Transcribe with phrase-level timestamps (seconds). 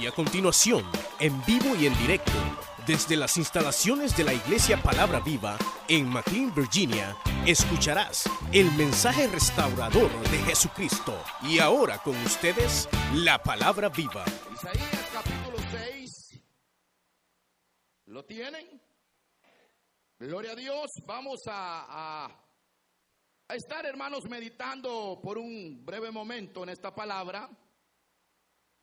[0.00, 0.84] Y a continuación,
[1.20, 2.32] en vivo y en directo,
[2.86, 5.56] desde las instalaciones de la Iglesia Palabra Viva
[5.88, 11.16] en McLean, Virginia, escucharás el mensaje restaurador de Jesucristo.
[11.42, 14.24] Y ahora con ustedes, la Palabra Viva.
[14.52, 16.42] Isaías capítulo 6.
[18.06, 18.82] ¿Lo tienen?
[20.18, 20.90] Gloria a Dios.
[21.06, 22.46] Vamos a, a,
[23.48, 27.48] a estar, hermanos, meditando por un breve momento en esta palabra.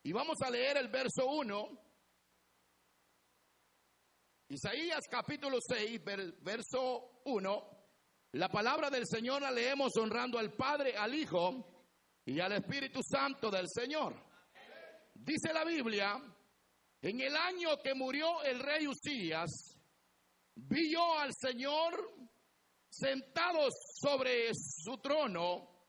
[0.03, 1.69] Y vamos a leer el verso 1.
[4.49, 7.69] Isaías capítulo 6, ver- verso 1.
[8.33, 11.85] La palabra del Señor la leemos honrando al Padre, al Hijo
[12.25, 14.15] y al Espíritu Santo del Señor.
[15.13, 16.15] Dice la Biblia,
[17.01, 19.49] en el año que murió el rey Usías,
[20.55, 22.09] vi yo al Señor
[22.89, 23.67] sentado
[24.01, 25.85] sobre su trono,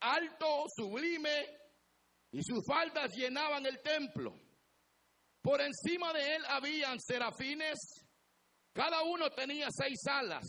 [0.00, 1.55] alto, sublime,
[2.36, 4.34] y sus faldas llenaban el templo.
[5.40, 7.78] Por encima de él habían serafines,
[8.74, 10.44] cada uno tenía seis alas,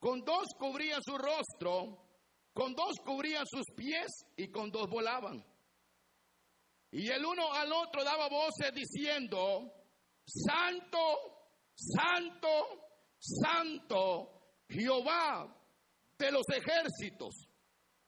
[0.00, 2.04] con dos cubrían su rostro,
[2.52, 5.40] con dos cubrían sus pies y con dos volaban.
[6.90, 9.72] Y el uno al otro daba voces diciendo,
[10.26, 15.46] Santo, Santo, Santo, Jehová
[16.18, 17.46] de los ejércitos.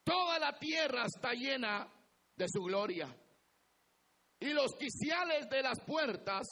[0.03, 1.89] Toda la tierra está llena
[2.41, 3.15] de su gloria.
[4.41, 6.47] Y los quiciales de las puertas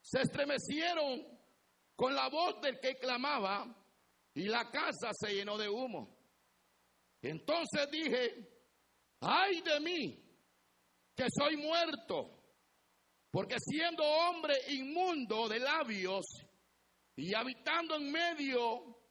[0.00, 1.26] se estremecieron
[1.94, 3.66] con la voz del que clamaba
[4.32, 6.08] y la casa se llenó de humo.
[7.20, 8.48] Entonces dije,
[9.20, 10.24] ay de mí,
[11.14, 12.30] que soy muerto,
[13.30, 16.24] porque siendo hombre inmundo de labios
[17.14, 19.02] y habitando en medio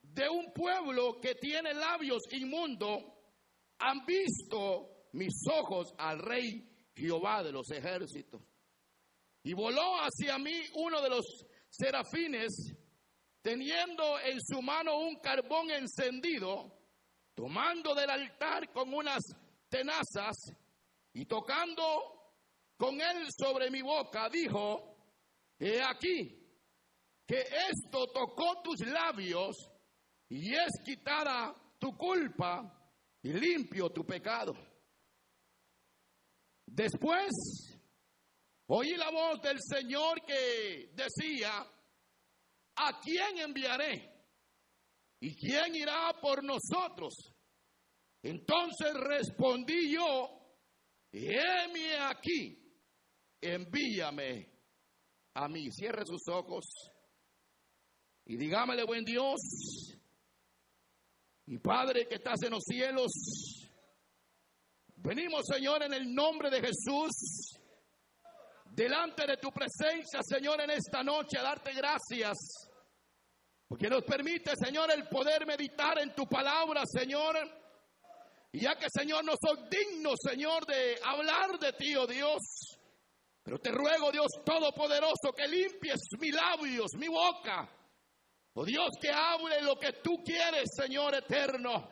[0.00, 3.11] de un pueblo que tiene labios inmundos,
[3.82, 8.40] han visto mis ojos al rey Jehová de los ejércitos.
[9.42, 11.24] Y voló hacia mí uno de los
[11.68, 12.74] serafines,
[13.42, 16.78] teniendo en su mano un carbón encendido,
[17.34, 19.22] tomando del altar con unas
[19.68, 20.36] tenazas
[21.12, 21.82] y tocando
[22.76, 24.96] con él sobre mi boca, dijo,
[25.58, 26.38] he aquí,
[27.26, 29.56] que esto tocó tus labios
[30.28, 32.81] y es quitada tu culpa
[33.22, 34.54] y limpio tu pecado.
[36.66, 37.30] Después
[38.66, 41.52] oí la voz del Señor que decía,
[42.76, 44.10] ¿a quién enviaré?
[45.20, 47.14] ¿Y quién irá por nosotros?
[48.22, 50.28] Entonces respondí yo,
[51.12, 52.58] heme aquí,
[53.40, 54.50] envíame
[55.34, 55.70] a mí.
[55.70, 56.64] Cierre sus ojos
[58.24, 59.40] y dígamele, buen Dios,
[61.46, 63.10] mi Padre que estás en los cielos,
[64.96, 67.58] venimos, Señor, en el nombre de Jesús,
[68.64, 72.36] delante de tu presencia, Señor, en esta noche, a darte gracias.
[73.66, 77.36] Porque nos permite, Señor, el poder meditar en tu palabra, Señor.
[78.52, 82.78] Y ya que, Señor, no soy digno, Señor, de hablar de ti, oh Dios.
[83.42, 87.68] Pero te ruego, Dios Todopoderoso, que limpies mis labios, mi boca.
[88.54, 91.88] Oh Dios, que hable lo que tú quieres, Señor eterno.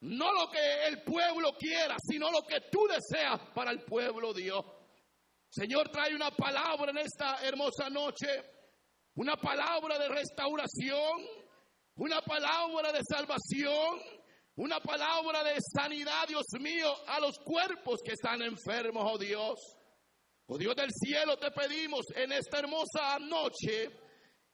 [0.00, 4.64] No lo que el pueblo quiera, sino lo que tú deseas para el pueblo, Dios.
[5.48, 8.26] Señor, trae una palabra en esta hermosa noche.
[9.16, 11.26] Una palabra de restauración.
[11.96, 14.00] Una palabra de salvación.
[14.56, 19.58] Una palabra de sanidad, Dios mío, a los cuerpos que están enfermos, oh Dios.
[20.46, 23.88] Oh Dios del cielo, te pedimos en esta hermosa noche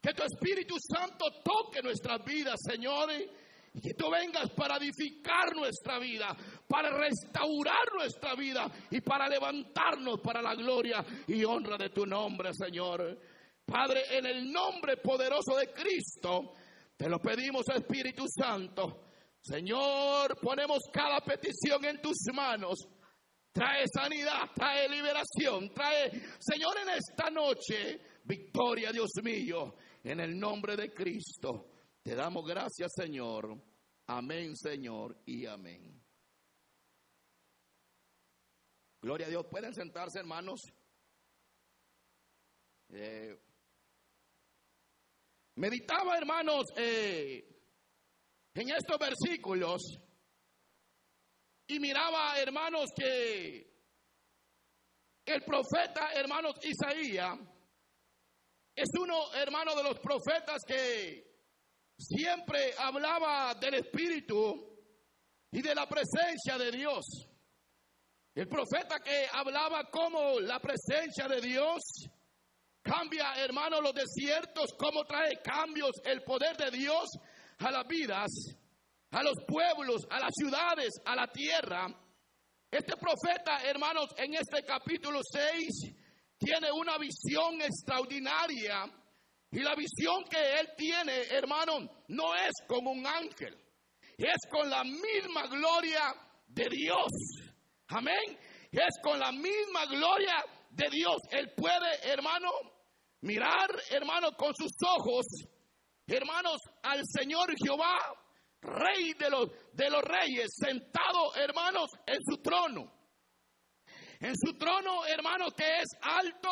[0.01, 3.11] que tu Espíritu Santo toque nuestras vidas, Señor.
[3.75, 6.35] Y que tú vengas para edificar nuestra vida,
[6.67, 12.51] para restaurar nuestra vida y para levantarnos para la gloria y honra de tu nombre,
[12.55, 13.19] Señor.
[13.65, 16.55] Padre, en el nombre poderoso de Cristo,
[16.97, 19.09] te lo pedimos, Espíritu Santo.
[19.41, 22.89] Señor, ponemos cada petición en tus manos.
[23.53, 29.75] Trae sanidad, trae liberación, trae, Señor, en esta noche, victoria, Dios mío,
[30.05, 31.71] en el nombre de Cristo.
[32.03, 33.57] Te damos gracias, Señor.
[34.07, 36.03] Amén, Señor, y amén.
[39.01, 39.47] Gloria a Dios.
[39.51, 40.61] ¿Pueden sentarse, hermanos?
[42.91, 43.39] Eh,
[45.57, 47.45] meditaba, hermanos, eh,
[48.55, 49.83] en estos versículos
[51.67, 53.69] y miraba, hermanos, que
[55.27, 57.39] el profeta, hermanos, Isaías,
[58.79, 61.27] es uno, hermano, de los profetas que
[61.99, 64.55] siempre hablaba del Espíritu
[65.51, 67.05] y de la presencia de Dios.
[68.37, 71.83] El profeta que hablaba como la presencia de Dios
[72.81, 77.11] cambia, hermano, los desiertos, cómo trae cambios el poder de Dios
[77.59, 78.31] a las vidas,
[79.11, 81.89] a los pueblos, a las ciudades, a la tierra.
[82.71, 85.98] Este profeta, hermanos, en este capítulo 6
[86.39, 88.85] tiene una visión extraordinaria
[89.51, 93.57] y la visión que él tiene, hermano, no es con un ángel,
[94.17, 96.15] es con la misma gloria
[96.47, 97.13] de Dios.
[97.89, 98.39] Amén.
[98.71, 101.17] Es con la misma gloria de Dios.
[101.31, 102.51] Él puede, hermano,
[103.23, 105.25] mirar, hermano, con sus ojos,
[106.07, 107.99] hermanos, al Señor Jehová,
[108.61, 112.93] Rey de los, de los reyes, sentado, hermanos, en su trono.
[114.21, 116.51] En su trono, hermanos, que es alto,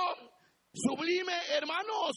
[0.72, 2.12] sublime, hermanos.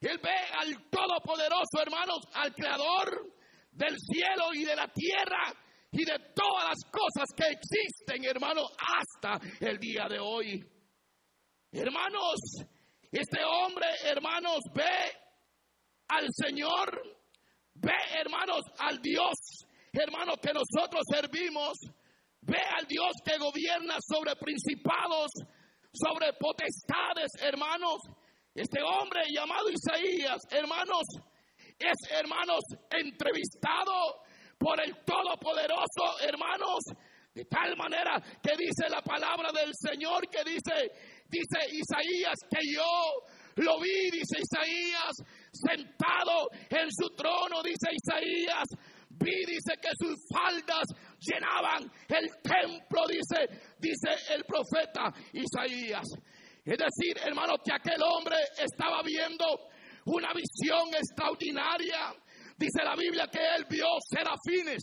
[0.00, 3.32] Él ve al Todopoderoso, hermanos, al Creador
[3.70, 5.54] del cielo y de la tierra
[5.92, 10.62] y de todas las cosas que existen, hermanos, hasta el día de hoy.
[11.70, 12.38] Hermanos,
[13.10, 15.12] este hombre, hermanos, ve
[16.08, 17.02] al Señor,
[17.74, 21.78] ve, hermanos, al Dios, hermanos, que nosotros servimos,
[22.42, 25.30] ve al Dios que gobierna sobre principados,
[25.92, 28.00] sobre potestades, hermanos.
[28.54, 31.04] Este hombre llamado Isaías, hermanos,
[31.78, 32.60] es, hermanos,
[32.90, 34.22] entrevistado
[34.58, 36.84] por el Todopoderoso, hermanos,
[37.34, 40.92] de tal manera que dice la palabra del Señor, que dice,
[41.28, 45.16] dice Isaías, que yo lo vi, dice Isaías,
[45.50, 48.68] sentado en su trono, dice Isaías,
[49.08, 50.84] vi, dice que sus faldas
[51.24, 53.48] llenaban el templo, dice,
[53.78, 56.08] dice el profeta Isaías.
[56.64, 59.44] Es decir, hermano, que aquel hombre estaba viendo
[60.04, 62.14] una visión extraordinaria
[62.62, 64.82] Dice la Biblia que él vio serafines.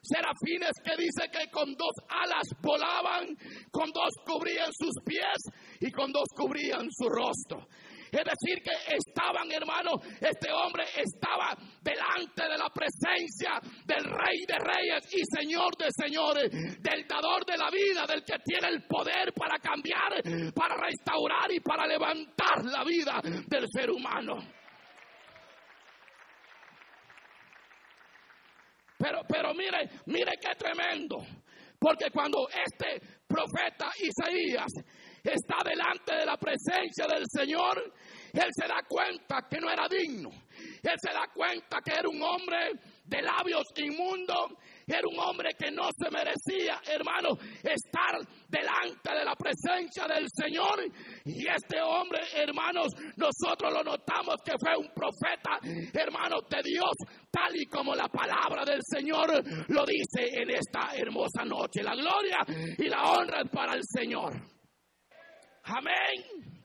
[0.00, 3.36] Serafines que dice que con dos alas volaban,
[3.70, 5.36] con dos cubrían sus pies
[5.80, 7.68] y con dos cubrían su rostro.
[8.10, 14.58] Es decir, que estaban, hermanos, este hombre estaba delante de la presencia del Rey de
[14.58, 16.50] Reyes y Señor de Señores,
[16.82, 20.22] del dador de la vida, del que tiene el poder para cambiar,
[20.54, 24.38] para restaurar y para levantar la vida del ser humano.
[28.98, 31.16] Pero, pero mire, mire qué tremendo.
[31.78, 34.70] Porque cuando este profeta Isaías
[35.24, 37.92] está delante de la presencia del Señor,
[38.32, 40.30] él se da cuenta que no era digno.
[40.30, 42.72] Él se da cuenta que era un hombre
[43.04, 44.52] de labios inmundos
[44.90, 48.18] era un hombre que no se merecía, hermano, estar
[48.48, 50.82] delante de la presencia del Señor.
[51.24, 55.60] Y este hombre, hermanos, nosotros lo notamos que fue un profeta,
[55.94, 56.92] hermano de Dios,
[57.30, 59.30] tal y como la palabra del Señor
[59.68, 61.82] lo dice en esta hermosa noche.
[61.82, 62.38] La gloria
[62.78, 64.59] y la honra es para el Señor.
[65.76, 66.64] Amén.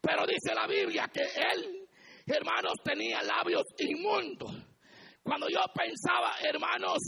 [0.00, 1.88] Pero dice la Biblia que él,
[2.26, 4.50] hermanos, tenía labios inmundos.
[5.22, 6.98] Cuando yo pensaba, hermanos,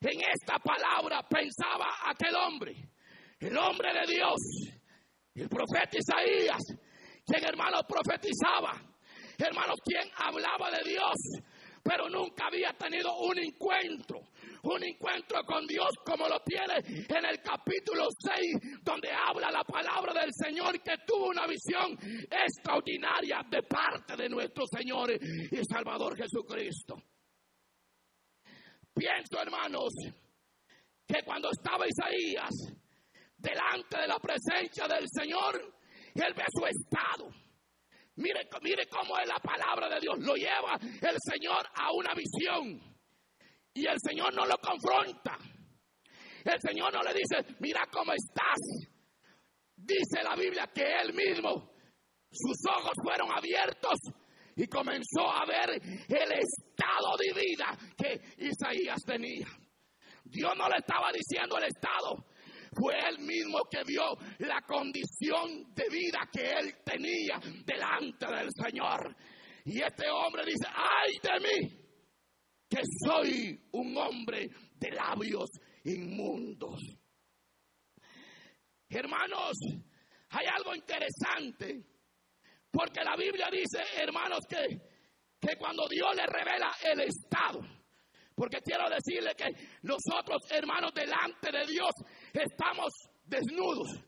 [0.00, 2.74] en esta palabra, pensaba aquel hombre,
[3.38, 4.38] el hombre de Dios,
[5.34, 6.62] el profeta Isaías,
[7.26, 8.72] quien hermano profetizaba,
[9.38, 11.16] hermanos, quien hablaba de Dios,
[11.82, 14.20] pero nunca había tenido un encuentro,
[14.62, 16.76] un encuentro con Dios como lo tiene
[17.08, 21.96] en el capítulo 6, donde habla la palabra del Señor que tuvo una visión
[22.30, 26.96] extraordinaria de parte de nuestro Señor y Salvador Jesucristo.
[28.94, 29.94] Pienso, hermanos,
[31.06, 32.50] que cuando estaba Isaías
[33.36, 35.80] delante de la presencia del Señor,
[36.14, 37.30] él ve su estado.
[38.16, 40.18] Mire, mire cómo es la palabra de Dios.
[40.18, 42.89] Lo lleva el Señor a una visión.
[43.80, 45.38] Y el Señor no lo confronta.
[46.44, 48.58] El Señor no le dice, mira cómo estás.
[49.74, 51.72] Dice la Biblia que él mismo,
[52.30, 53.98] sus ojos fueron abiertos
[54.54, 59.48] y comenzó a ver el estado de vida que Isaías tenía.
[60.24, 62.26] Dios no le estaba diciendo el estado,
[62.72, 64.04] fue él mismo que vio
[64.40, 69.16] la condición de vida que él tenía delante del Señor.
[69.64, 71.79] Y este hombre dice, ay de mí,
[72.70, 75.50] que soy un hombre de labios
[75.84, 76.80] inmundos.
[78.88, 79.56] Hermanos,
[80.30, 81.84] hay algo interesante
[82.70, 84.80] porque la Biblia dice, hermanos, que,
[85.40, 87.60] que cuando Dios le revela el estado,
[88.34, 89.48] porque quiero decirle que
[89.82, 91.90] nosotros, hermanos, delante de Dios
[92.32, 92.88] estamos
[93.24, 94.04] desnudos.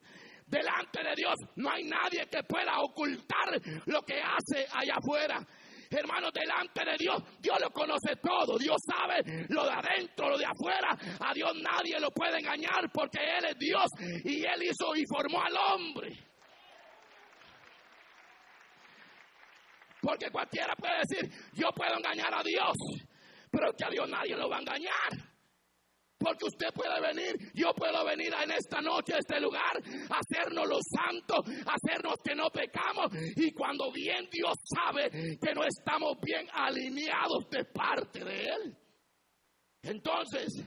[0.46, 5.46] Delante de Dios no hay nadie que pueda ocultar lo que hace allá afuera.
[5.96, 8.58] Hermanos, delante de Dios, Dios lo conoce todo.
[8.58, 10.96] Dios sabe lo de adentro, lo de afuera.
[11.20, 13.86] A Dios nadie lo puede engañar porque Él es Dios
[14.24, 16.16] y Él hizo y formó al hombre.
[20.00, 22.76] Porque cualquiera puede decir, yo puedo engañar a Dios,
[23.50, 25.31] pero que a Dios nadie lo va a engañar.
[26.22, 30.82] Porque usted puede venir, yo puedo venir en esta noche a este lugar, hacernos los
[30.88, 33.10] santos, hacernos que no pecamos.
[33.36, 38.76] Y cuando bien Dios sabe que no estamos bien alineados de parte de Él.
[39.82, 40.64] Entonces,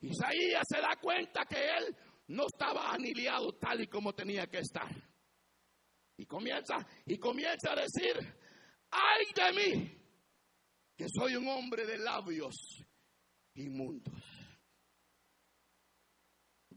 [0.00, 1.96] Isaías se da cuenta que Él
[2.28, 4.90] no estaba alineado tal y como tenía que estar.
[6.16, 8.14] Y comienza, y comienza a decir,
[8.90, 10.00] ay de mí,
[10.96, 12.84] que soy un hombre de labios
[13.54, 14.29] inmundos.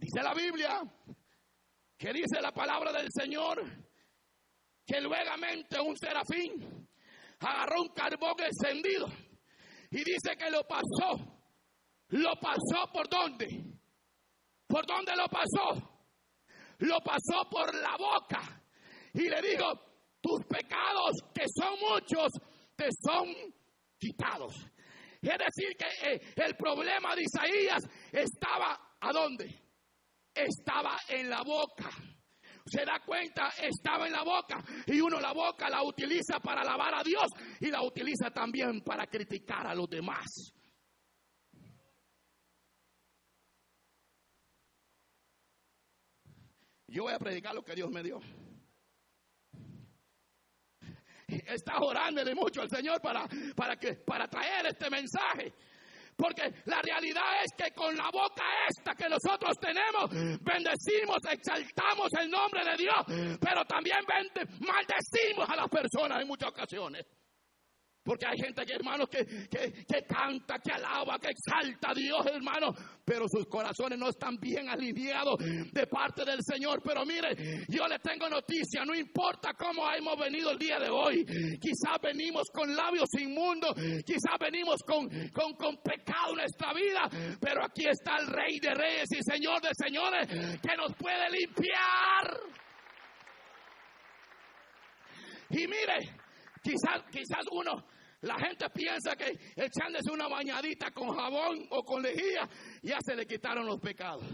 [0.04, 0.82] Dice la Biblia
[1.98, 3.64] que dice la palabra del Señor
[4.86, 6.90] que luegamente un serafín
[7.40, 9.08] agarró un carbón encendido
[9.92, 11.40] y dice que lo pasó.
[12.10, 13.48] ¿Lo pasó por dónde?
[14.68, 16.06] ¿Por dónde lo pasó?
[16.80, 18.62] Lo pasó por la boca
[19.14, 19.72] y le dijo,
[20.20, 22.30] tus pecados que son muchos
[22.76, 23.34] te son
[23.98, 24.54] quitados.
[25.22, 27.82] Es decir, que eh, el problema de Isaías
[28.12, 29.64] estaba a dónde?
[30.34, 31.90] Estaba en la boca.
[32.66, 34.64] Se da cuenta, estaba en la boca.
[34.88, 37.28] Y uno la boca la utiliza para alabar a Dios
[37.60, 40.54] y la utiliza también para criticar a los demás.
[46.88, 48.20] Yo voy a predicar lo que Dios me dio.
[51.28, 55.54] Está orándole mucho al Señor para, para, que, para traer este mensaje.
[56.24, 62.32] Porque la realidad es que con la boca esta que nosotros tenemos, bendecimos, exaltamos el
[62.32, 64.00] nombre de Dios, pero también
[64.62, 67.06] maldecimos a las personas en muchas ocasiones.
[68.04, 72.74] Porque hay gente que, hermanos, que, que, canta, que alaba, que exalta a Dios, hermano,
[73.06, 76.82] pero sus corazones no están bien alineados de parte del Señor.
[76.84, 81.24] Pero mire, yo le tengo noticia, no importa cómo hemos venido el día de hoy.
[81.60, 83.74] Quizás venimos con labios inmundos,
[84.06, 88.74] quizás venimos con, con, con pecado en nuestra vida, pero aquí está el Rey de
[88.74, 90.28] Reyes y Señor de Señores
[90.62, 92.38] que nos puede limpiar.
[95.50, 96.18] Y mire,
[96.64, 97.93] quizás, quizás uno
[98.24, 102.48] la gente piensa que echándose una bañadita con jabón o con lejía
[102.82, 104.26] ya se le quitaron los pecados.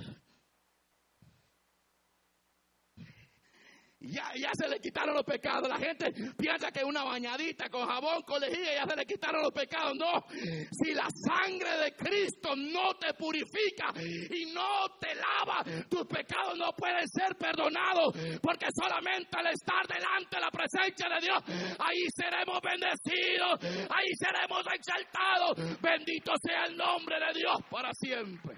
[4.01, 5.68] Ya, ya se le quitaron los pecados.
[5.68, 6.06] La gente
[6.38, 9.94] piensa que una bañadita con jabón, con lejía, ya se le quitaron los pecados.
[9.98, 10.24] No,
[10.72, 16.72] si la sangre de Cristo no te purifica y no te lava, tus pecados no
[16.77, 18.13] pueden ser perdonados.
[18.41, 23.60] Porque solamente al estar delante de la presencia de Dios, ahí seremos bendecidos,
[23.91, 25.82] ahí seremos exaltados.
[25.82, 28.58] Bendito sea el nombre de Dios para siempre.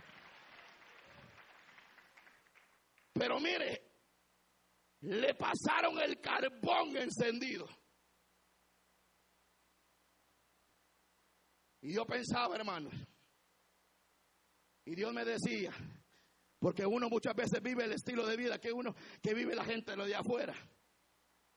[3.14, 3.91] Pero mire,
[5.02, 7.68] le pasaron el carbón encendido.
[11.82, 12.94] Y yo pensaba, hermanos,
[14.86, 15.72] y Dios me decía,
[16.60, 19.92] porque uno muchas veces vive el estilo de vida que uno, que vive la gente
[19.92, 20.54] de lo de afuera.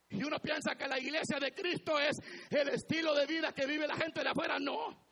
[0.08, 2.16] Y uno piensa que la iglesia de Cristo es
[2.50, 4.58] el estilo de vida que vive la gente de afuera.
[4.58, 5.03] No.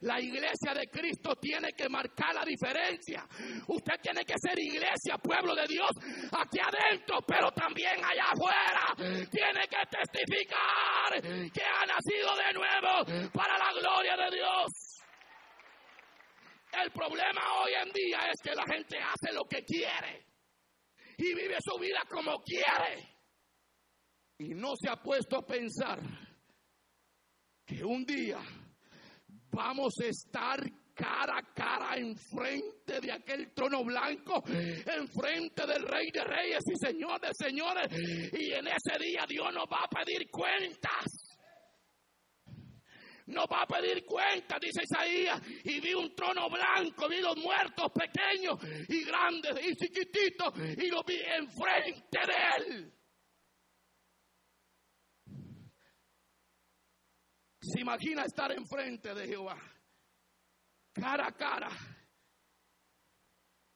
[0.00, 3.26] La iglesia de Cristo tiene que marcar la diferencia.
[3.68, 5.90] Usted tiene que ser iglesia, pueblo de Dios,
[6.32, 9.26] aquí adentro, pero también allá afuera.
[9.30, 11.20] Tiene que testificar
[11.52, 15.00] que ha nacido de nuevo para la gloria de Dios.
[16.72, 20.24] El problema hoy en día es que la gente hace lo que quiere
[21.18, 23.18] y vive su vida como quiere.
[24.38, 26.00] Y no se ha puesto a pensar
[27.66, 28.38] que un día
[29.50, 30.60] vamos a estar
[30.94, 37.20] cara a cara enfrente de aquel trono blanco, enfrente del Rey de Reyes y Señor
[37.20, 37.86] de Señores.
[38.38, 41.30] Y en ese día Dios nos va a pedir cuentas.
[43.26, 45.40] Nos va a pedir cuentas, dice Isaías.
[45.64, 51.04] Y vi un trono blanco, vi los muertos pequeños y grandes y chiquititos, y los
[51.06, 52.99] vi enfrente de él.
[57.60, 59.58] Se imagina estar enfrente de Jehová,
[60.94, 61.68] cara a cara,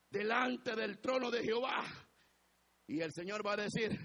[0.08, 1.84] delante del trono de Jehová.
[2.86, 3.98] Y el Señor va a decir,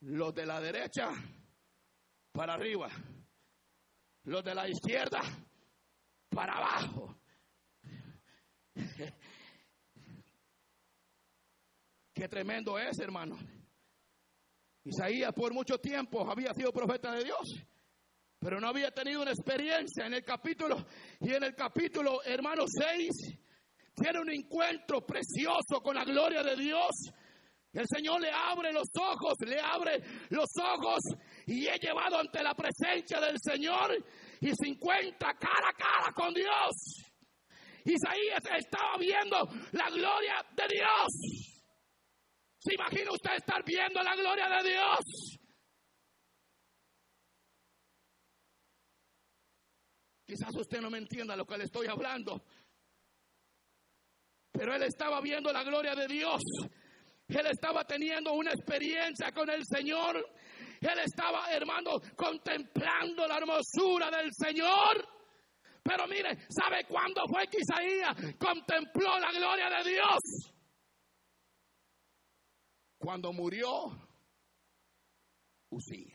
[0.00, 1.10] los de la derecha
[2.30, 2.88] para arriba,
[4.24, 5.20] los de la izquierda
[6.28, 7.16] para abajo.
[12.14, 13.36] Qué tremendo es, hermano.
[14.84, 17.66] Isaías por mucho tiempo había sido profeta de Dios
[18.42, 20.84] pero no había tenido una experiencia en el capítulo
[21.20, 23.38] y en el capítulo hermano 6
[23.94, 26.90] tiene un encuentro precioso con la gloria de Dios.
[27.72, 31.00] El Señor le abre los ojos, le abre los ojos
[31.46, 33.96] y he llevado ante la presencia del Señor
[34.40, 37.12] y se encuentra cara a cara con Dios.
[37.84, 39.36] Isaías estaba viendo
[39.72, 41.62] la gloria de Dios.
[42.58, 45.41] ¿Se imagina usted estar viendo la gloria de Dios?
[50.32, 52.42] Quizás usted no me entienda lo que le estoy hablando.
[54.50, 56.40] Pero él estaba viendo la gloria de Dios.
[57.28, 60.26] Él estaba teniendo una experiencia con el Señor.
[60.80, 65.06] Él estaba, hermano, contemplando la hermosura del Señor.
[65.82, 70.54] Pero mire, ¿sabe cuándo fue que Isaías contempló la gloria de Dios?
[72.96, 73.68] Cuando murió
[75.68, 76.11] Usías.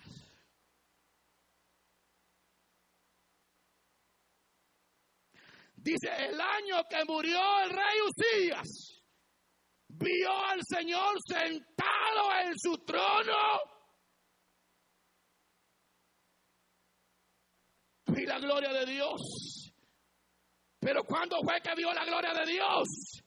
[5.87, 9.01] Dice, el año que murió el rey Usías,
[9.87, 13.61] vio al Señor sentado en su trono.
[18.07, 19.71] Y la gloria de Dios.
[20.81, 23.23] Pero ¿cuándo fue que vio la gloria de Dios?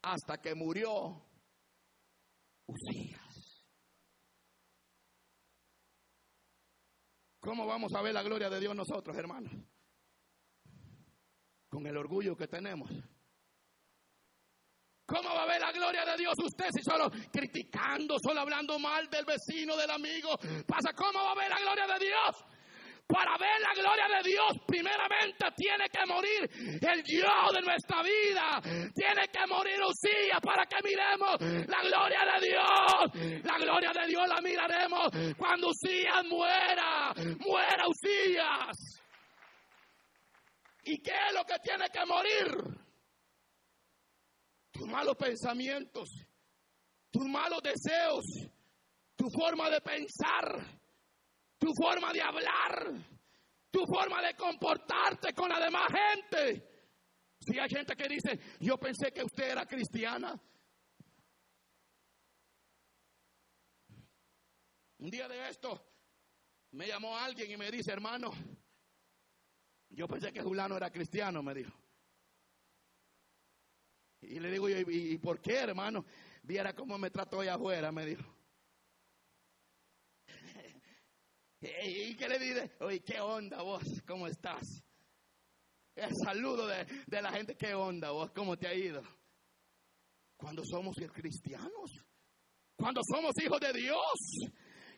[0.00, 1.28] Hasta que murió
[2.64, 3.62] Usías.
[7.40, 9.52] ¿Cómo vamos a ver la gloria de Dios nosotros, hermanos?
[11.70, 12.90] Con el orgullo que tenemos.
[15.06, 19.08] ¿Cómo va a ver la gloria de Dios usted si solo criticando, solo hablando mal
[19.08, 20.36] del vecino, del amigo?
[20.66, 22.44] Pasa, ¿cómo va a ver la gloria de Dios?
[23.08, 26.48] Para ver la gloria de Dios, primeramente tiene que morir
[26.80, 28.60] el Dios de nuestra vida.
[28.94, 33.42] Tiene que morir Usías para que miremos la gloria de Dios.
[33.42, 37.12] La gloria de Dios la miraremos cuando Usías muera.
[37.40, 39.00] Muera Usías.
[40.90, 42.48] ¿Y qué es lo que tiene que morir?
[44.72, 46.10] Tus malos pensamientos,
[47.12, 48.24] tus malos deseos,
[49.14, 50.80] tu forma de pensar,
[51.58, 52.92] tu forma de hablar,
[53.70, 56.68] tu forma de comportarte con la demás gente.
[57.38, 60.34] Si hay gente que dice, yo pensé que usted era cristiana.
[64.98, 65.86] Un día de esto
[66.72, 68.32] me llamó alguien y me dice, hermano,
[69.90, 71.72] yo pensé que Julano era cristiano, me dijo.
[74.22, 76.04] Y le digo, ¿y, por qué, hermano?
[76.42, 78.22] Viera cómo me trató allá afuera, me dijo.
[81.60, 82.76] ¿Y qué le dice?
[82.80, 83.82] Oye, ¿qué onda vos?
[84.06, 84.82] ¿Cómo estás?
[85.94, 88.30] El saludo de, de la gente, ¿qué onda vos?
[88.32, 89.02] ¿Cómo te ha ido?
[90.36, 92.04] Cuando somos cristianos,
[92.76, 93.98] cuando somos hijos de Dios,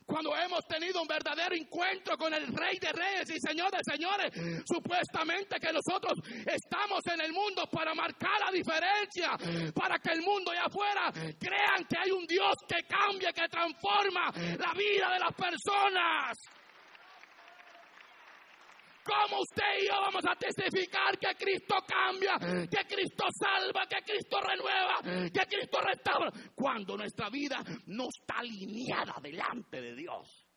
[0.06, 4.62] cuando hemos tenido un verdadero encuentro con el Rey de Reyes y Señor de Señores,
[4.66, 9.36] supuestamente que nosotros estamos en el mundo para marcar la diferencia,
[9.74, 14.32] para que el mundo allá afuera crean que hay un Dios que cambia, que transforma
[14.58, 16.61] la vida de las personas.
[19.04, 24.40] ¿Cómo usted y yo vamos a testificar que Cristo cambia, que Cristo salva, que Cristo
[24.40, 26.30] renueva, que Cristo restaura?
[26.54, 30.48] Cuando nuestra vida no está alineada delante de Dios.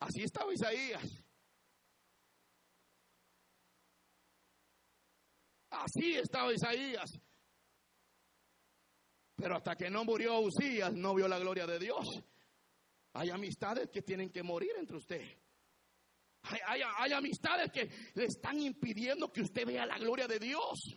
[0.00, 1.24] Así estaba Isaías.
[5.70, 7.10] Así estaba Isaías.
[9.40, 12.06] Pero hasta que no murió Usías, no vio la gloria de Dios.
[13.14, 15.22] Hay amistades que tienen que morir entre usted.
[16.42, 20.96] Hay, amistades que le están impidiendo que usted vea la gloria de Dios.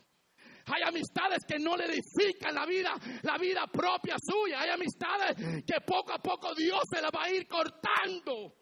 [0.66, 4.62] Hay amistades que no le edifican la vida, la vida propia suya.
[4.62, 8.56] Hay amistades que poco a poco Dios se la va a ir cortando.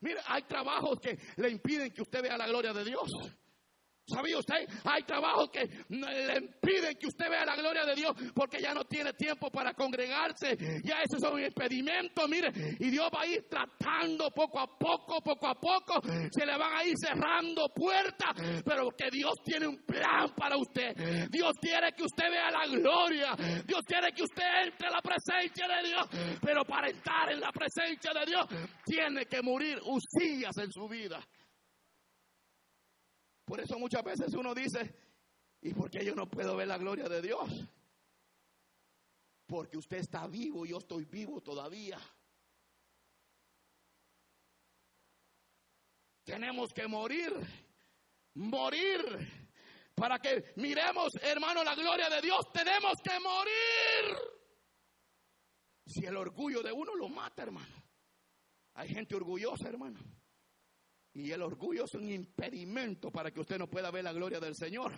[0.00, 3.10] Mire, hay trabajos que le impiden que usted vea la gloria de Dios.
[4.06, 4.66] ¿Sabía usted?
[4.84, 8.84] Hay trabajos que le impiden que usted vea la gloria de Dios porque ya no
[8.84, 10.56] tiene tiempo para congregarse.
[10.84, 11.40] Ya eso es un
[12.28, 12.50] mire.
[12.80, 16.00] Y Dios va a ir tratando poco a poco, poco a poco.
[16.30, 18.62] Se le van a ir cerrando puertas.
[18.64, 21.28] Pero que Dios tiene un plan para usted.
[21.30, 23.34] Dios quiere que usted vea la gloria.
[23.64, 26.38] Dios quiere que usted entre en la presencia de Dios.
[26.42, 28.46] Pero para estar en la presencia de Dios,
[28.84, 31.20] tiene que morir Usías en su vida.
[33.52, 34.94] Por eso muchas veces uno dice,
[35.60, 37.50] ¿y por qué yo no puedo ver la gloria de Dios?
[39.44, 42.00] Porque usted está vivo, y yo estoy vivo todavía.
[46.24, 47.30] Tenemos que morir,
[48.36, 49.02] morir,
[49.94, 52.50] para que miremos, hermano, la gloria de Dios.
[52.54, 54.16] Tenemos que morir.
[55.84, 57.84] Si el orgullo de uno lo mata, hermano.
[58.72, 60.00] Hay gente orgullosa, hermano.
[61.14, 64.54] Y el orgullo es un impedimento para que usted no pueda ver la gloria del
[64.54, 64.92] Señor.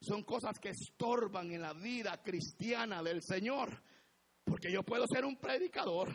[0.00, 3.82] Son cosas que estorban en la vida cristiana del Señor.
[4.44, 6.12] Porque yo puedo ser un predicador,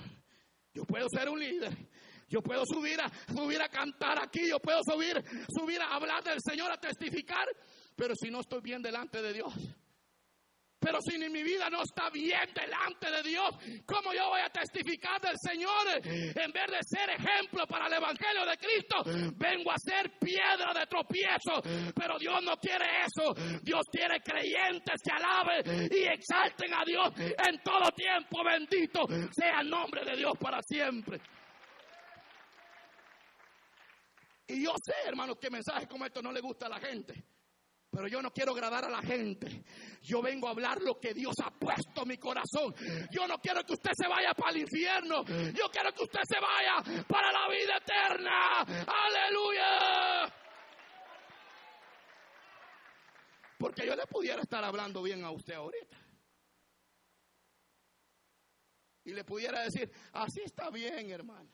[0.74, 1.76] yo puedo ser un líder,
[2.28, 6.40] yo puedo subir a, subir a cantar aquí, yo puedo subir, subir a hablar del
[6.46, 7.48] Señor, a testificar,
[7.96, 9.54] pero si no estoy bien delante de Dios,
[10.80, 13.50] pero si mi vida no está bien delante de Dios,
[13.86, 15.88] ¿cómo yo voy a testificar del Señor?
[16.04, 19.04] En vez de ser ejemplo para el Evangelio de Cristo,
[19.36, 21.62] vengo a ser piedra de tropiezo.
[21.96, 23.34] Pero Dios no quiere eso.
[23.64, 28.44] Dios quiere creyentes que alaben y exalten a Dios en todo tiempo.
[28.44, 31.20] Bendito sea el nombre de Dios para siempre.
[34.48, 37.26] Y yo sé, hermanos, que mensajes como estos no le gusta a la gente.
[37.98, 39.64] Pero yo no quiero agradar a la gente.
[40.04, 42.76] Yo vengo a hablar lo que Dios ha puesto en mi corazón.
[43.10, 45.26] Yo no quiero que usted se vaya para el infierno.
[45.26, 48.60] Yo quiero que usted se vaya para la vida eterna.
[48.86, 50.32] Aleluya.
[53.58, 55.98] Porque yo le pudiera estar hablando bien a usted ahorita.
[59.06, 61.50] Y le pudiera decir, así está bien, hermano.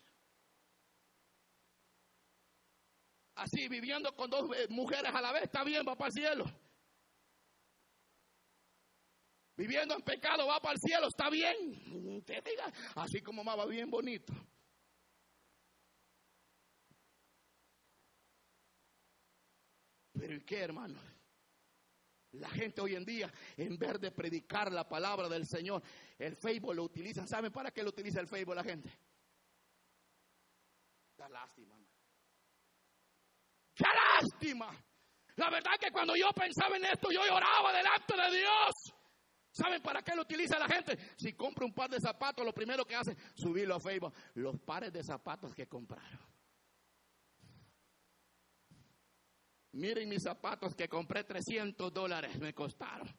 [3.35, 6.45] Así viviendo con dos eh, mujeres a la vez, está bien, va para el cielo.
[9.55, 12.17] Viviendo en pecado va para el cielo, está bien.
[12.17, 14.33] Usted diga, así como va bien bonito.
[20.13, 20.99] Pero ¿y qué, hermano?
[22.31, 25.83] La gente hoy en día, en vez de predicar la palabra del Señor,
[26.17, 27.27] el Facebook lo utilizan.
[27.27, 28.89] ¿Saben para qué lo utiliza el Facebook la gente?
[31.15, 31.82] Da lástima.
[34.23, 34.67] ¡Qué lástima!
[35.35, 38.93] La verdad que cuando yo pensaba en esto, yo lloraba delante de Dios.
[39.51, 40.97] ¿Saben para qué lo utiliza la gente?
[41.17, 44.13] Si compra un par de zapatos, lo primero que hace subirlo a Facebook.
[44.35, 46.19] Los pares de zapatos que compraron.
[49.73, 53.09] Miren mis zapatos que compré 300 dólares, me costaron.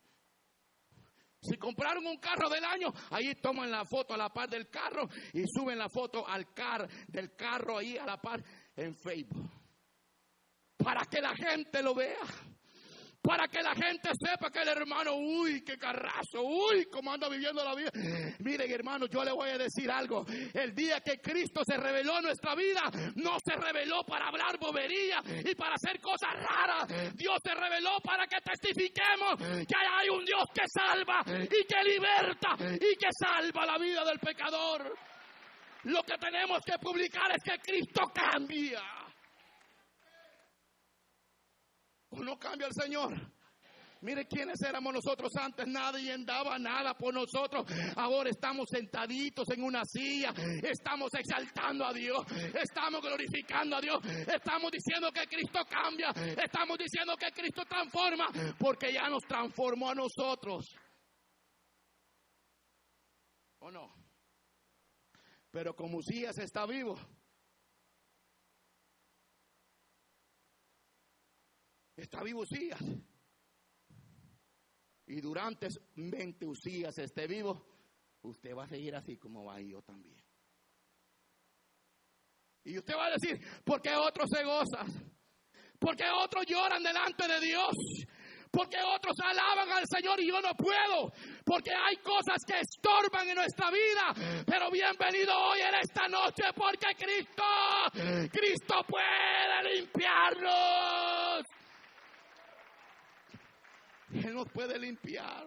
[1.41, 5.09] Si compraron un carro del año, ahí toman la foto a la par del carro
[5.33, 8.43] y suben la foto al car del carro ahí a la par
[8.77, 9.54] en Facebook
[10.85, 12.21] para que la gente lo vea.
[13.23, 17.65] Para que la gente sepa que el hermano, uy, qué carrazo, uy, cómo anda viviendo
[17.65, 17.91] la vida.
[18.41, 20.27] Miren, hermano, yo le voy a decir algo.
[20.53, 22.83] El día que Cristo se reveló en nuestra vida,
[23.15, 27.17] no se reveló para hablar bobería y para hacer cosas raras.
[27.17, 32.57] Dios se reveló para que testifiquemos que hay un Dios que salva y que liberta
[32.75, 34.95] y que salva la vida del pecador.
[35.85, 39.04] Lo que tenemos que publicar es que Cristo cambia.
[42.23, 43.35] No cambia el Señor?
[44.05, 47.65] Mire quiénes éramos nosotros antes, nadie daba nada por nosotros.
[47.97, 52.23] Ahora estamos sentaditos en una silla, estamos exaltando a Dios,
[52.53, 58.93] estamos glorificando a Dios, estamos diciendo que Cristo cambia, estamos diciendo que Cristo transforma, porque
[58.93, 60.67] ya nos transformó a nosotros.
[63.61, 63.91] ¿O no?
[65.51, 66.99] Pero como Usías está vivo,
[71.97, 72.81] Está vivo Usías.
[75.07, 77.65] Y durante mente Usías esté vivo,
[78.23, 80.23] usted va a seguir así como va yo también.
[82.65, 85.15] Y usted va a decir, ¿por qué otros se gozan?
[85.79, 87.75] ¿Por qué otros lloran delante de Dios?
[88.51, 91.13] Porque otros alaban al Señor y yo no puedo.
[91.45, 94.45] Porque hay cosas que estorban en nuestra vida.
[94.47, 97.43] Pero bienvenido hoy en esta noche porque Cristo,
[98.33, 101.24] Cristo puede limpiarnos.
[104.25, 105.47] Él nos puede limpiar.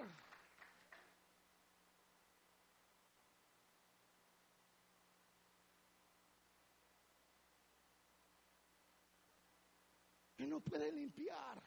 [10.37, 11.63] Él nos puede limpiar.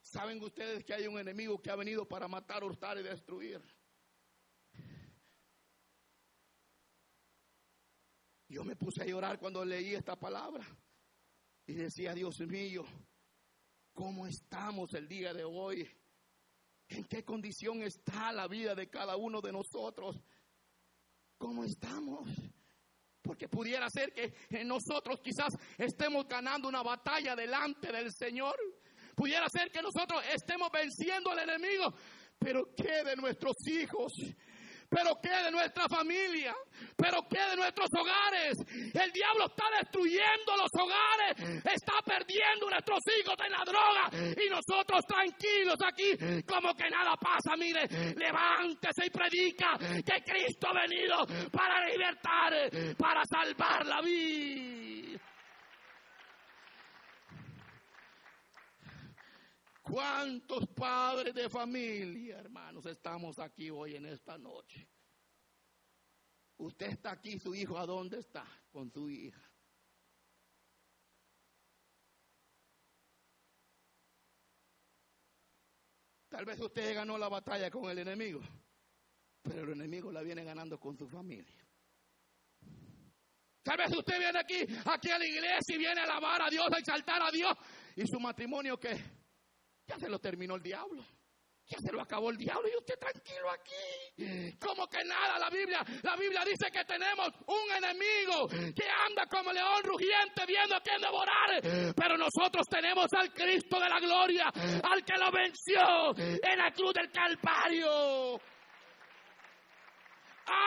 [0.00, 3.60] ¿Saben ustedes que hay un enemigo que ha venido para matar, hurtar y destruir?
[8.48, 10.64] Yo me puse a llorar cuando leí esta palabra
[11.66, 12.86] y decía, Dios mío,
[13.92, 15.88] ¿Cómo estamos el día de hoy?
[16.88, 20.16] ¿En qué condición está la vida de cada uno de nosotros?
[21.36, 22.28] ¿Cómo estamos?
[23.20, 28.56] Porque pudiera ser que nosotros quizás estemos ganando una batalla delante del Señor.
[29.14, 31.94] Pudiera ser que nosotros estemos venciendo al enemigo.
[32.38, 34.12] Pero ¿qué de nuestros hijos?
[34.92, 36.54] Pero qué de nuestra familia,
[36.96, 38.52] pero qué de nuestros hogares.
[38.92, 45.00] El diablo está destruyendo los hogares, está perdiendo nuestros hijos en la droga y nosotros
[45.08, 47.56] tranquilos aquí como que nada pasa.
[47.56, 51.16] Mire, levántese y predica que Cristo ha venido
[51.50, 52.52] para libertar,
[52.98, 54.81] para salvar la vida.
[59.92, 64.88] ¿Cuántos padres de familia, hermanos, estamos aquí hoy en esta noche?
[66.56, 68.42] Usted está aquí, su hijo, ¿a dónde está?
[68.70, 69.42] Con su hija.
[76.30, 78.40] Tal vez usted ganó la batalla con el enemigo,
[79.42, 81.68] pero el enemigo la viene ganando con su familia.
[83.62, 86.66] Tal vez usted viene aquí, aquí a la iglesia y viene a alabar a Dios,
[86.72, 87.52] a exaltar a Dios,
[87.94, 89.21] y su matrimonio que
[89.92, 91.04] ya se lo terminó el diablo.
[91.66, 94.56] Ya se lo acabó el diablo y usted tranquilo aquí.
[94.58, 99.52] Como que nada, la Biblia, la Biblia dice que tenemos un enemigo que anda como
[99.52, 101.94] león rugiente viendo a quién devorar.
[101.94, 106.92] Pero nosotros tenemos al Cristo de la gloria, al que lo venció en la cruz
[106.94, 108.40] del Calvario.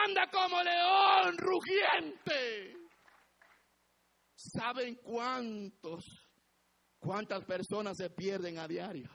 [0.06, 2.74] Anda como león rugiente.
[4.34, 6.26] ¿Saben cuántos
[7.06, 9.08] ¿Cuántas personas se pierden a diario?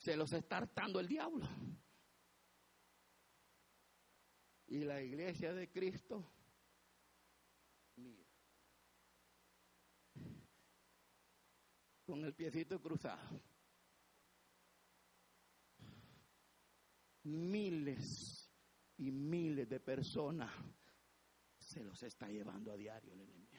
[0.00, 1.46] Se los está hartando el diablo.
[4.66, 6.24] Y la iglesia de Cristo,
[7.96, 8.24] mira,
[12.06, 13.42] con el piecito cruzado.
[17.24, 18.50] Miles
[18.96, 20.50] y miles de personas
[21.58, 23.49] se los está llevando a diario el enemigo.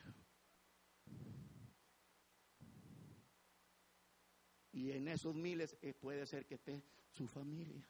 [4.74, 7.86] Y en esos miles eh, puede ser que esté su familia.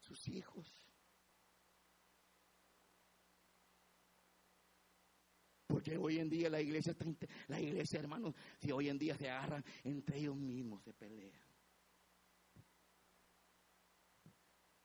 [0.00, 0.82] Sus hijos.
[5.68, 6.96] Porque hoy en día la iglesia
[7.46, 11.40] la iglesia, hermanos, si hoy en día se agarran entre ellos mismos, se pelean.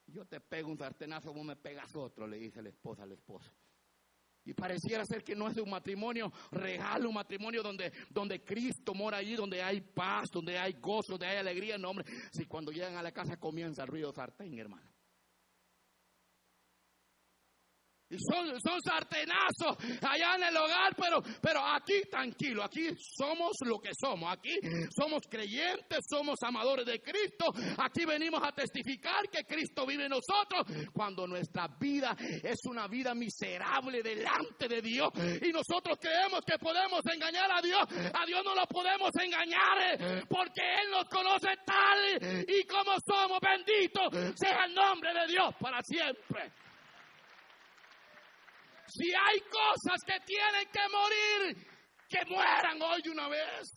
[0.06, 3.52] Yo te pego un sartenazo, vos me pegas otro, le dice la esposa al esposo.
[4.45, 9.17] Y pareciera ser que no es un matrimonio regalo, un matrimonio donde, donde Cristo mora
[9.17, 11.77] allí, donde hay paz, donde hay gozo, donde hay alegría.
[11.77, 14.94] No, hombre, si cuando llegan a la casa comienza el ruido sartén, hermano.
[18.19, 24.32] Son, sartenazos allá en el hogar, pero, pero aquí tranquilo, aquí somos lo que somos,
[24.32, 24.56] aquí
[24.95, 27.45] somos creyentes, somos amadores de Cristo,
[27.78, 33.13] aquí venimos a testificar que Cristo vive en nosotros cuando nuestra vida es una vida
[33.15, 35.10] miserable delante de Dios
[35.41, 40.23] y nosotros creemos que podemos engañar a Dios, a Dios no lo podemos engañar eh,
[40.30, 44.01] porque Él nos conoce tal y como somos, bendito
[44.36, 46.51] sea el nombre de Dios para siempre.
[48.88, 51.67] Si hay cosas que tienen que morir,
[52.08, 53.74] que mueran hoy una vez.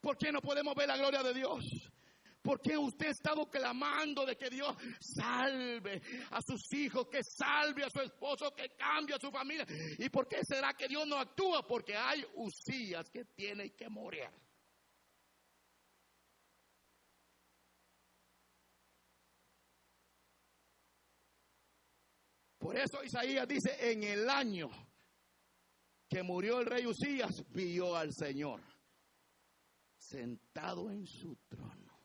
[0.00, 1.64] ¿Por qué no podemos ver la gloria de Dios?
[2.46, 7.82] ¿Por qué usted ha estado clamando de que Dios salve a sus hijos, que salve
[7.82, 9.66] a su esposo, que cambie a su familia?
[9.98, 11.66] ¿Y por qué será que Dios no actúa?
[11.66, 14.30] Porque hay usías que tienen que morir.
[22.66, 24.68] Por eso Isaías dice, en el año
[26.08, 28.60] que murió el rey Usías, vio al Señor
[29.96, 31.96] sentado en su trono.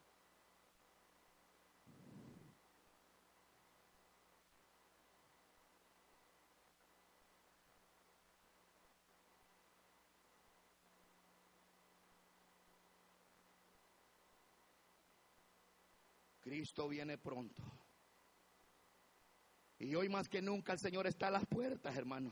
[16.40, 17.64] Cristo viene pronto.
[19.82, 22.32] Y hoy más que nunca el Señor está a las puertas, hermano.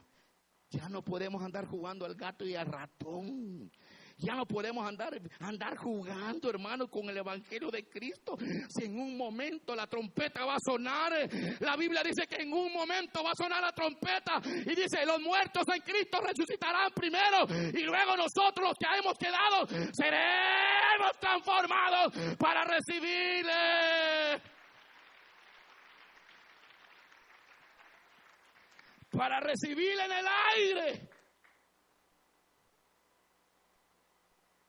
[0.69, 3.71] Ya no podemos andar jugando al gato y al ratón.
[4.17, 8.37] Ya no podemos andar, andar jugando, hermano, con el Evangelio de Cristo.
[8.67, 11.11] Si en un momento la trompeta va a sonar,
[11.59, 15.19] la Biblia dice que en un momento va a sonar la trompeta y dice, los
[15.19, 22.63] muertos en Cristo resucitarán primero y luego nosotros los que hemos quedado seremos transformados para
[22.65, 24.48] recibirle.
[29.09, 31.09] Para recibirle en el aire.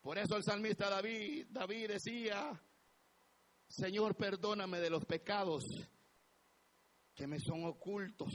[0.00, 2.59] Por eso el salmista David, David decía,
[3.68, 5.64] Señor, perdóname de los pecados
[7.14, 8.33] que me son ocultos,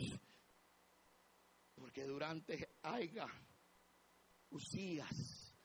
[1.73, 3.27] porque durante Aiga,
[4.51, 5.55] Usías,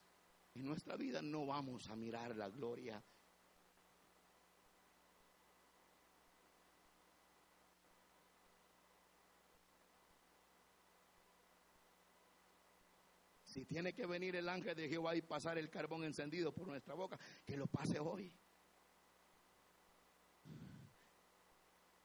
[0.55, 3.01] en nuestra vida no vamos a mirar la gloria
[13.51, 16.95] Si tiene que venir el ángel de Jehová y pasar el carbón encendido por nuestra
[16.95, 18.33] boca, que lo pase hoy.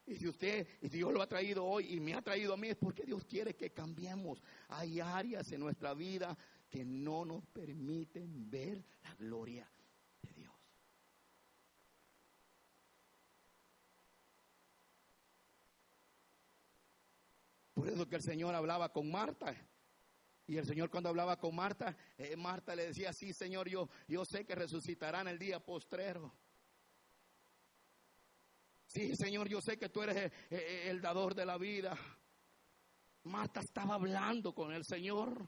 [0.08, 2.70] Y si usted, y Dios lo ha traído hoy y me ha traído a mí,
[2.70, 4.42] es porque Dios quiere que cambiemos.
[4.70, 6.36] Hay áreas en nuestra vida
[6.68, 9.70] que no nos permiten ver la gloria
[10.24, 10.54] de Dios.
[17.76, 19.56] Por eso que el Señor hablaba con Marta.
[20.48, 24.24] Y el Señor cuando hablaba con Marta, eh, Marta le decía, sí Señor, yo, yo
[24.26, 26.34] sé que resucitarán el día postrero.
[28.86, 31.98] Sí, Señor, yo sé que tú eres el, el dador de la vida.
[33.24, 35.48] Marta estaba hablando con el Señor.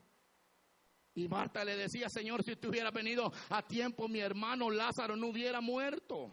[1.14, 5.28] Y Marta le decía, Señor, si tú hubieras venido a tiempo, mi hermano Lázaro no
[5.28, 6.32] hubiera muerto.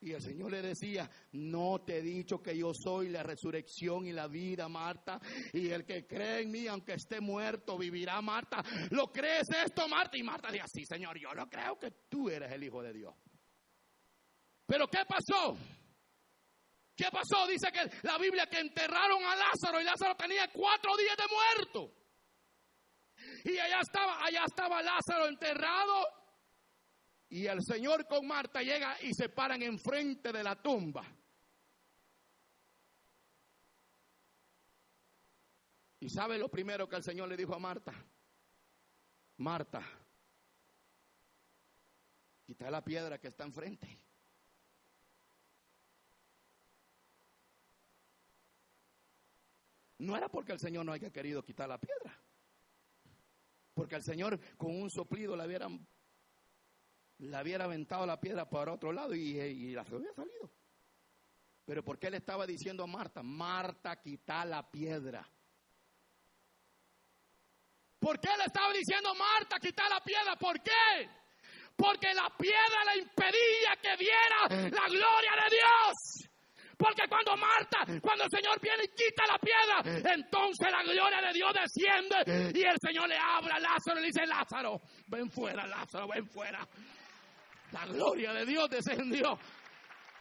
[0.00, 4.12] Y el Señor le decía, no te he dicho que yo soy la resurrección y
[4.12, 5.20] la vida, Marta.
[5.52, 8.62] Y el que cree en mí, aunque esté muerto, vivirá, Marta.
[8.90, 10.18] ¿Lo crees esto, Marta?
[10.18, 13.14] Y Marta decía, sí, Señor, yo lo creo que tú eres el Hijo de Dios.
[14.66, 15.56] Pero ¿qué pasó?
[16.94, 17.46] ¿Qué pasó?
[17.46, 21.92] Dice que la Biblia que enterraron a Lázaro y Lázaro tenía cuatro días de muerto.
[23.44, 26.25] Y allá estaba, allá estaba Lázaro enterrado.
[27.28, 31.04] Y el Señor con Marta llega y se paran enfrente de la tumba.
[36.00, 37.92] Y sabe lo primero que el Señor le dijo a Marta.
[39.38, 39.82] Marta,
[42.44, 43.98] quita la piedra que está enfrente.
[49.98, 52.16] No era porque el Señor no haya querido quitar la piedra.
[53.74, 55.68] Porque el Señor con un soplido le hubiera,
[57.18, 60.50] le hubiera aventado la piedra para otro lado y, la había salido.
[61.64, 65.28] Pero porque él estaba diciendo a Marta, Marta, quita la piedra.
[67.98, 70.36] ¿Por qué le estaba diciendo Marta, quita la piedra?
[70.36, 71.10] ¿Por qué?
[71.74, 76.30] Porque la piedra le impedía que viera la gloria de Dios.
[76.76, 81.32] Porque cuando Marta, cuando el Señor viene y quita la piedra, entonces la gloria de
[81.32, 85.66] Dios desciende y el Señor le abre a Lázaro y le dice, Lázaro, ven fuera,
[85.66, 86.66] Lázaro, ven fuera.
[87.76, 89.38] La gloria de Dios descendió.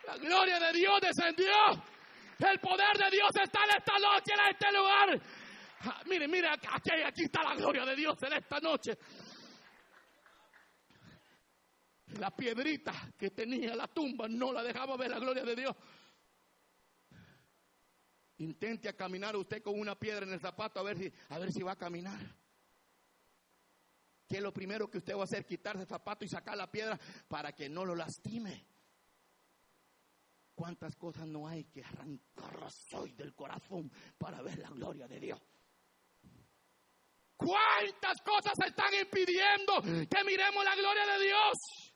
[0.06, 1.54] La gloria de Dios descendió.
[2.38, 5.22] El poder de Dios está en esta noche, en este lugar.
[5.80, 8.98] Ah, mire, mire, aquí, aquí está la gloria de Dios en esta noche.
[12.20, 15.76] La piedrita que tenía la tumba no la dejaba ver la gloria de Dios.
[18.40, 21.54] Intente a caminar usted con una piedra en el zapato a ver si, a ver
[21.54, 22.20] si va a caminar.
[24.28, 25.46] ¿Qué es lo primero que usted va a hacer?
[25.46, 28.66] Quitarse el zapato y sacar la piedra para que no lo lastime.
[30.56, 35.40] ¿Cuántas cosas no hay que arrancarlas hoy del corazón para ver la gloria de Dios?
[37.36, 41.96] ¿Cuántas cosas están impidiendo que miremos la gloria de Dios?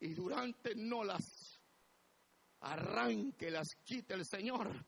[0.00, 1.60] y durante no las
[2.60, 4.84] arranque, las quite el Señor,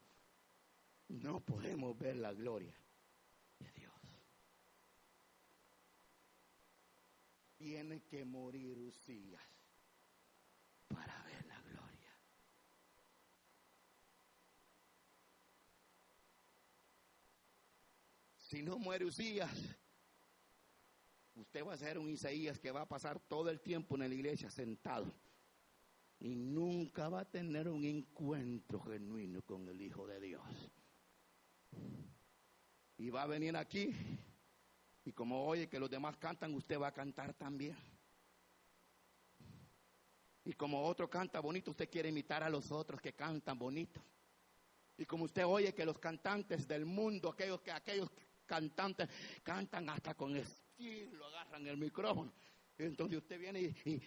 [1.12, 2.75] no podemos ver la gloria
[3.59, 3.92] de Dios.
[7.57, 9.42] Tiene que morir Usías
[10.88, 12.16] para ver la gloria.
[18.37, 19.77] Si no muere Usías,
[21.35, 24.14] Usted va a ser un Isaías que va a pasar todo el tiempo en la
[24.14, 25.12] iglesia sentado
[26.20, 30.70] y nunca va a tener un encuentro genuino con el Hijo de Dios.
[32.99, 33.95] Y va a venir aquí
[35.05, 37.77] y como oye que los demás cantan, usted va a cantar también.
[40.45, 44.01] Y como otro canta bonito, usted quiere imitar a los otros que cantan bonito.
[44.97, 48.11] Y como usted oye que los cantantes del mundo, aquellos que aquellos
[48.47, 49.09] cantantes
[49.43, 52.33] cantan hasta con estilo, agarran el micrófono.
[52.79, 54.03] Entonces usted viene y,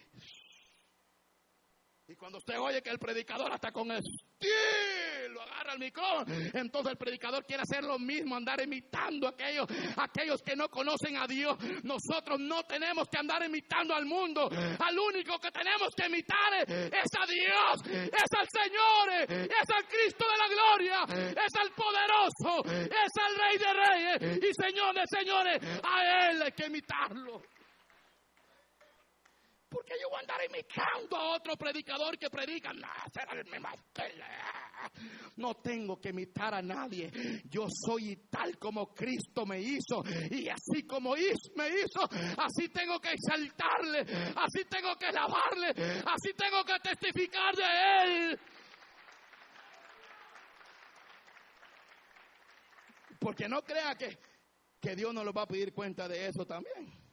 [2.08, 4.25] y, cuando usted oye que el predicador hasta con estilo
[5.42, 10.42] agarra el micrófono, entonces el predicador quiere hacer lo mismo, andar imitando a aquellos, aquellos
[10.42, 11.58] que no conocen a Dios.
[11.84, 14.50] Nosotros no tenemos que andar imitando al mundo.
[14.52, 20.26] Al único que tenemos que imitar es a Dios, es al Señor, es al Cristo
[20.30, 25.62] de la gloria, es al poderoso, es al Rey de Reyes y Señor de señores.
[25.84, 27.42] A Él hay que imitarlo.
[29.76, 32.72] Porque yo voy a andar imitando a otro predicador que predica.
[32.72, 33.68] No, será el mismo.
[35.36, 37.12] No tengo que imitar a nadie.
[37.50, 40.02] Yo soy tal como Cristo me hizo.
[40.32, 41.16] Y así como
[41.56, 42.08] me hizo,
[42.38, 44.00] así tengo que exaltarle.
[44.38, 45.72] Así tengo que alabarle.
[46.06, 48.40] Así tengo que testificar de Él.
[53.20, 54.18] Porque no crea que,
[54.80, 57.05] que Dios no lo va a pedir cuenta de eso también.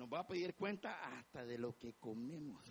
[0.00, 2.64] Nos va a pedir cuenta hasta de lo que comemos.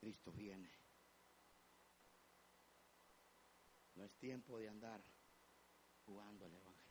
[0.00, 0.70] Cristo viene.
[3.94, 5.02] No es tiempo de andar
[6.04, 6.88] jugando al Evangelio.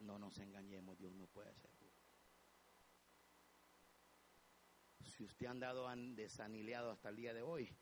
[0.00, 1.81] No nos engañemos, Dios no puede ser
[5.22, 7.72] Si usted ha andado desanileado hasta el día de hoy,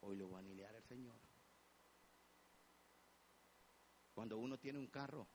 [0.00, 1.16] hoy lo va a anilear el Señor.
[4.12, 5.28] Cuando uno tiene un carro,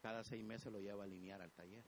[0.00, 1.84] cada seis meses lo lleva a alinear al taller.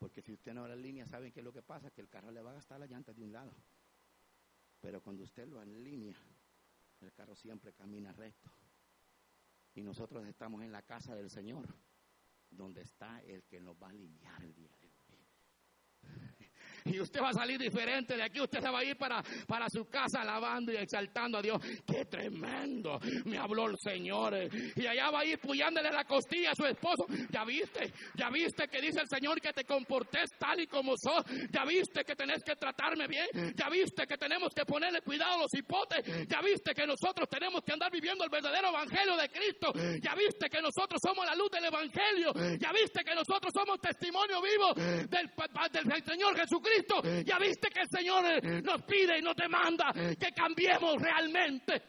[0.00, 1.92] Porque si usted no la línea, ¿saben qué es lo que pasa?
[1.92, 3.54] Que el carro le va a gastar la llanta de un lado.
[4.80, 6.20] Pero cuando usted lo alinea,
[7.02, 8.50] el carro siempre camina recto.
[9.76, 11.72] Y nosotros estamos en la casa del Señor,
[12.50, 14.77] donde está el que nos va a alinear el día.
[16.98, 18.40] Y usted va a salir diferente de aquí.
[18.40, 21.62] Usted se va a ir para, para su casa alabando y exaltando a Dios.
[21.86, 22.98] ¡Qué tremendo!
[23.24, 24.34] Me habló el Señor.
[24.74, 27.06] Y allá va a ir puyándole la costilla a su esposo.
[27.30, 27.92] ¿Ya viste?
[28.16, 31.22] ¿Ya viste que dice el Señor que te comportes tal y como sos?
[31.52, 33.54] ¿Ya viste que tenés que tratarme bien?
[33.54, 36.04] ¿Ya viste que tenemos que ponerle cuidado a los hipotes?
[36.26, 39.72] ¿Ya viste que nosotros tenemos que andar viviendo el verdadero evangelio de Cristo?
[40.02, 42.32] ¿Ya viste que nosotros somos la luz del evangelio?
[42.58, 45.30] ¿Ya viste que nosotros somos testimonio vivo del
[46.04, 46.87] Señor Jesucristo?
[47.24, 51.82] Ya viste que el Señor eh, nos pide y nos demanda que cambiemos realmente.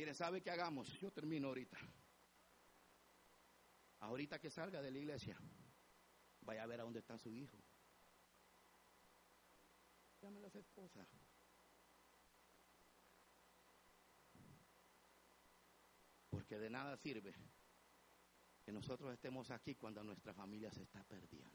[0.00, 0.98] Mire, ¿sabe qué hagamos?
[0.98, 1.76] Yo termino ahorita.
[3.98, 5.36] Ahorita que salga de la iglesia,
[6.40, 7.58] vaya a ver a dónde está su hijo.
[10.22, 11.06] Llámelo a su esposa.
[16.50, 17.32] Porque de nada sirve
[18.64, 21.48] que nosotros estemos aquí cuando nuestra familia se está perdiendo.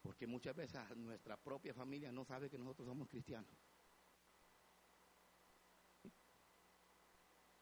[0.00, 3.52] Porque muchas veces nuestra propia familia no sabe que nosotros somos cristianos.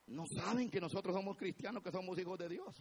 [0.07, 2.81] No saben que nosotros somos cristianos, que somos hijos de Dios.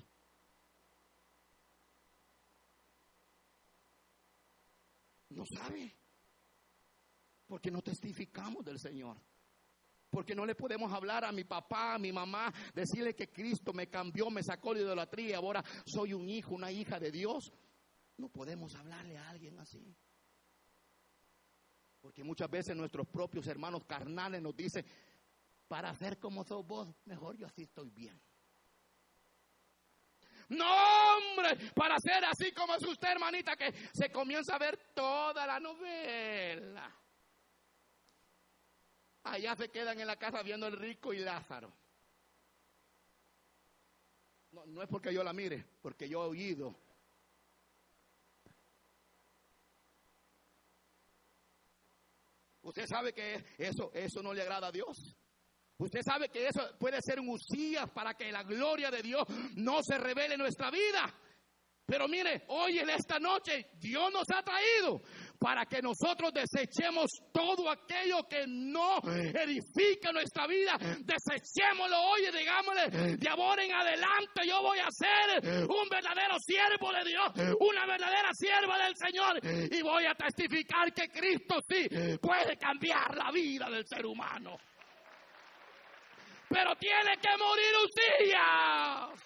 [5.38, 5.96] No sabe.
[7.46, 9.18] Porque no testificamos del Señor.
[10.10, 13.88] Porque no le podemos hablar a mi papá, a mi mamá, decirle que Cristo me
[13.88, 17.54] cambió, me sacó de idolatría ahora soy un hijo, una hija de Dios.
[18.18, 19.96] No podemos hablarle a alguien así.
[22.02, 24.84] Porque muchas veces nuestros propios hermanos carnales nos dicen,
[25.68, 28.20] para ser como sos vos, mejor yo así estoy bien.
[30.50, 35.46] No, hombre, para ser así como es usted, hermanita, que se comienza a ver toda
[35.46, 36.96] la novela.
[39.24, 41.74] Allá se quedan en la casa viendo el rico y Lázaro.
[44.52, 46.80] No, no es porque yo la mire, porque yo he oído.
[52.62, 55.17] Usted sabe que eso, eso no le agrada a Dios.
[55.80, 59.24] Usted sabe que eso puede ser un usías para que la gloria de Dios
[59.56, 61.14] no se revele en nuestra vida.
[61.88, 65.02] Pero mire, hoy en esta noche Dios nos ha traído
[65.40, 70.78] para que nosotros desechemos todo aquello que no edifica nuestra vida.
[70.80, 76.92] Desechémoslo hoy y digámosle, de ahora en adelante yo voy a ser un verdadero siervo
[76.92, 79.40] de Dios, una verdadera sierva del Señor
[79.72, 81.88] y voy a testificar que Cristo sí
[82.20, 84.58] puede cambiar la vida del ser humano
[86.50, 89.20] pero tiene que morir Usías.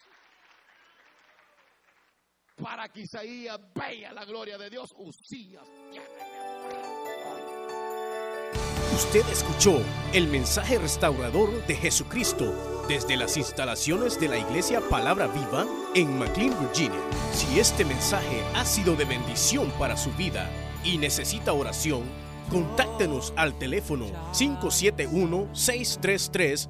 [2.62, 5.68] Para que Isaías vea la gloria de Dios, Usías
[8.94, 9.82] Usted escuchó
[10.14, 15.66] el mensaje restaurador de Jesucristo desde las instalaciones de la iglesia Palabra Viva
[15.96, 17.00] en McLean, Virginia.
[17.34, 20.50] Si este mensaje ha sido de bendición para su vida
[20.84, 22.04] y necesita oración,
[22.50, 24.06] contáctenos al teléfono
[24.38, 26.70] 571 633